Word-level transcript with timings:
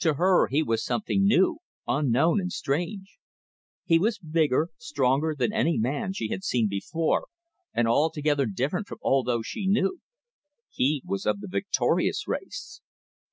To 0.00 0.14
her 0.14 0.48
he 0.48 0.64
was 0.64 0.84
something 0.84 1.24
new, 1.24 1.58
unknown 1.86 2.40
and 2.40 2.50
strange. 2.50 3.16
He 3.84 3.96
was 4.00 4.18
bigger, 4.18 4.70
stronger 4.76 5.36
than 5.38 5.52
any 5.52 5.78
man 5.78 6.12
she 6.14 6.30
had 6.30 6.42
seen 6.42 6.66
before, 6.68 7.28
and 7.72 7.86
altogether 7.86 8.44
different 8.46 8.88
from 8.88 8.98
all 9.02 9.22
those 9.22 9.46
she 9.46 9.68
knew. 9.68 10.00
He 10.68 11.00
was 11.06 11.26
of 11.26 11.38
the 11.38 11.46
victorious 11.48 12.26
race. 12.26 12.80